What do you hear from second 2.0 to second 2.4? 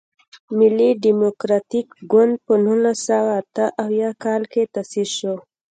ګوند